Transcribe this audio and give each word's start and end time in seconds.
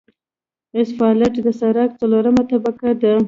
اسفالټ 0.81 1.33
د 1.45 1.47
سرک 1.59 1.89
څلورمه 1.99 2.43
طبقه 2.51 2.89
ده 3.01 3.13